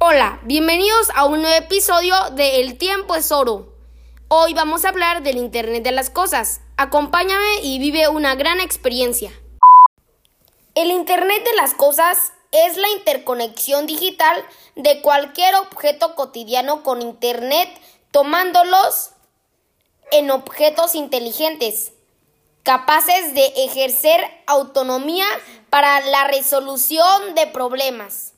[0.00, 3.74] Hola, bienvenidos a un nuevo episodio de El tiempo es oro.
[4.28, 6.60] Hoy vamos a hablar del Internet de las Cosas.
[6.76, 9.32] Acompáñame y vive una gran experiencia.
[10.76, 14.36] El Internet de las Cosas es la interconexión digital
[14.76, 17.68] de cualquier objeto cotidiano con Internet,
[18.12, 19.10] tomándolos
[20.12, 21.90] en objetos inteligentes,
[22.62, 25.26] capaces de ejercer autonomía
[25.70, 28.34] para la resolución de problemas.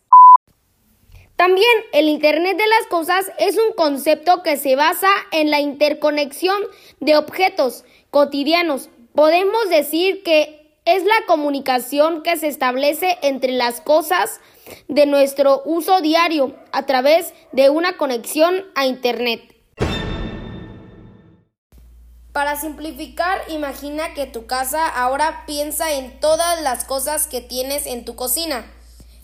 [1.41, 6.61] También el Internet de las Cosas es un concepto que se basa en la interconexión
[7.01, 8.91] de objetos cotidianos.
[9.15, 14.43] Podemos decir que es la comunicación que se establece entre las cosas
[14.89, 19.41] de nuestro uso diario a través de una conexión a Internet.
[22.35, 28.05] Para simplificar, imagina que tu casa ahora piensa en todas las cosas que tienes en
[28.05, 28.71] tu cocina,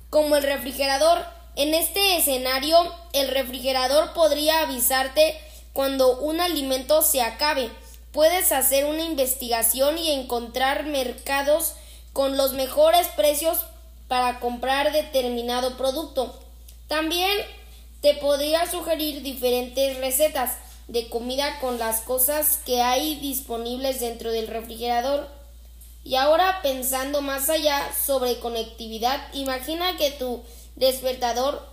[0.09, 1.36] como el refrigerador.
[1.56, 2.76] En este escenario,
[3.15, 5.40] el refrigerador podría avisarte
[5.73, 7.71] cuando un alimento se acabe.
[8.13, 11.73] Puedes hacer una investigación y encontrar mercados
[12.13, 13.60] con los mejores precios
[14.07, 16.38] para comprar determinado producto.
[16.88, 17.32] También
[18.02, 24.46] te podría sugerir diferentes recetas de comida con las cosas que hay disponibles dentro del
[24.46, 25.26] refrigerador.
[26.04, 30.43] Y ahora pensando más allá sobre conectividad, imagina que tu
[30.77, 31.66] despertador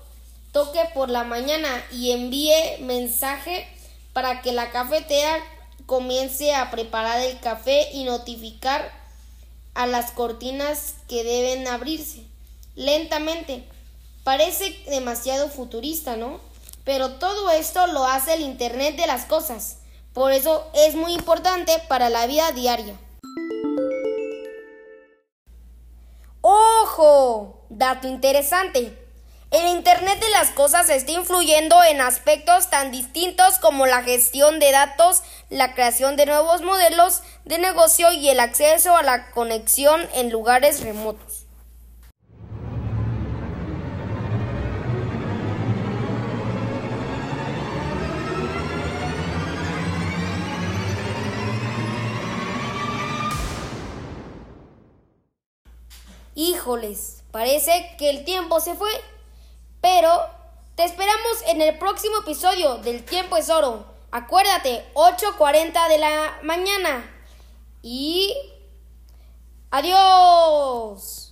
[0.52, 3.68] toque por la mañana y envíe mensaje
[4.14, 5.44] para que la cafetera
[5.86, 8.92] comience a preparar el café y notificar
[9.74, 12.24] a las cortinas que deben abrirse
[12.76, 13.64] lentamente.
[14.24, 16.40] Parece demasiado futurista, ¿no?
[16.86, 19.78] Pero todo esto lo hace el Internet de las Cosas.
[20.14, 22.98] Por eso es muy importante para la vida diaria.
[26.42, 27.63] ¡Ojo!
[27.76, 28.96] Dato interesante.
[29.50, 34.72] El Internet de las Cosas está influyendo en aspectos tan distintos como la gestión de
[34.72, 40.30] datos, la creación de nuevos modelos de negocio y el acceso a la conexión en
[40.30, 41.48] lugares remotos.
[56.36, 58.92] Híjoles, parece que el tiempo se fue.
[59.82, 60.08] Pero
[60.76, 63.86] te esperamos en el próximo episodio del Tiempo es Oro.
[64.12, 67.04] Acuérdate, 8.40 de la mañana.
[67.82, 68.34] Y...
[69.72, 71.23] Adiós.